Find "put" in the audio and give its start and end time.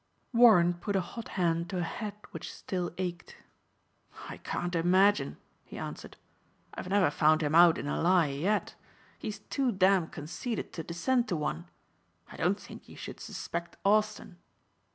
0.73-0.95